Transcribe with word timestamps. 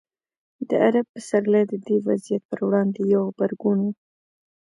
د 0.67 0.69
عرب 0.85 1.05
پسرلی 1.13 1.63
د 1.71 1.73
دې 1.85 1.97
وضعیت 2.07 2.41
پر 2.49 2.59
وړاندې 2.67 3.01
یو 3.13 3.23
غبرګون 3.29 3.79
و. 3.83 3.87